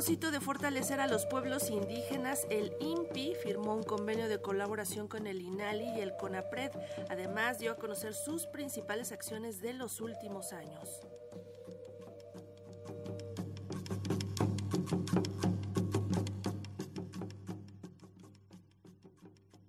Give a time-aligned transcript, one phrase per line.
[0.00, 5.26] propósito de fortalecer a los pueblos indígenas, el INPI firmó un convenio de colaboración con
[5.26, 6.70] el INALI y el CONAPRED.
[7.10, 11.02] Además, dio a conocer sus principales acciones de los últimos años.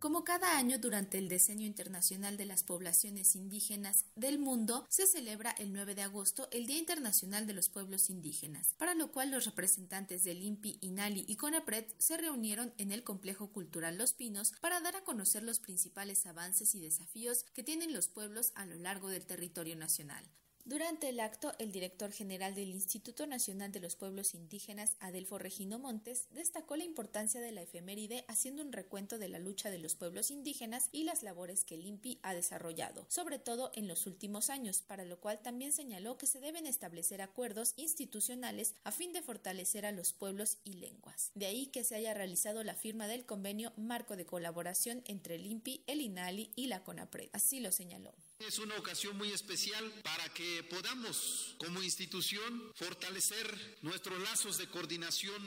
[0.02, 5.52] Como cada año durante el Decenio Internacional de las Poblaciones Indígenas del Mundo, se celebra
[5.52, 9.46] el 9 de agosto el Día Internacional de los Pueblos Indígenas, para lo cual los
[9.46, 14.82] representantes del INPI, INALI y CONAPRED se reunieron en el Complejo Cultural Los Pinos para
[14.82, 19.08] dar a conocer los principales avances y desafíos que tienen los pueblos a lo largo
[19.08, 20.26] del territorio nacional.
[20.66, 25.80] Durante el acto, el director general del Instituto Nacional de los Pueblos Indígenas, Adelfo Regino
[25.80, 29.96] Montes, destacó la importancia de la efeméride haciendo un recuento de la lucha de los
[29.96, 34.50] pueblos indígenas y las labores que el INPI ha desarrollado, sobre todo en los últimos
[34.50, 39.24] años, para lo cual también señaló que se deben establecer acuerdos institucionales a fin de
[39.24, 41.32] fortalecer a los pueblos y lenguas.
[41.34, 45.46] De ahí que se haya realizado la firma del convenio marco de colaboración entre el
[45.46, 47.30] INPI, el INALI y la CONAPRED.
[47.34, 48.14] Así lo señaló.
[48.48, 55.42] Es una ocasión muy especial para que podamos, como institución, fortalecer nuestros lazos de coordinación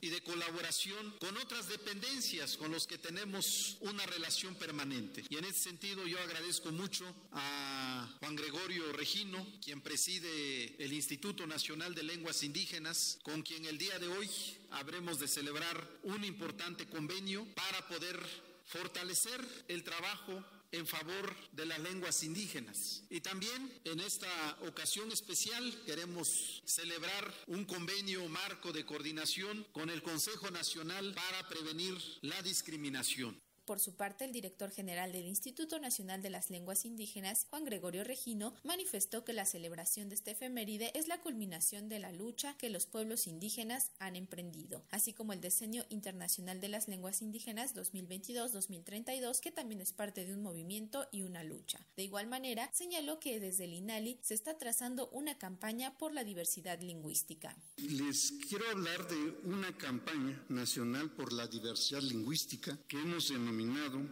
[0.00, 5.22] y de colaboración con otras dependencias con los que tenemos una relación permanente.
[5.28, 11.46] Y en ese sentido yo agradezco mucho a Juan Gregorio Regino, quien preside el Instituto
[11.46, 14.28] Nacional de Lenguas Indígenas, con quien el día de hoy
[14.72, 18.18] habremos de celebrar un importante convenio para poder
[18.66, 20.42] fortalecer el trabajo
[20.72, 23.04] en favor de las lenguas indígenas.
[23.10, 30.02] Y también en esta ocasión especial queremos celebrar un convenio marco de coordinación con el
[30.02, 33.40] Consejo Nacional para prevenir la discriminación.
[33.64, 38.02] Por su parte, el director general del Instituto Nacional de las Lenguas Indígenas, Juan Gregorio
[38.02, 42.70] Regino, manifestó que la celebración de este efeméride es la culminación de la lucha que
[42.70, 49.38] los pueblos indígenas han emprendido, así como el Diseño Internacional de las Lenguas Indígenas 2022-2032,
[49.38, 51.86] que también es parte de un movimiento y una lucha.
[51.96, 56.24] De igual manera, señaló que desde el INALI se está trazando una campaña por la
[56.24, 57.56] diversidad lingüística.
[57.76, 63.51] Les quiero hablar de una campaña nacional por la diversidad lingüística que hemos denominado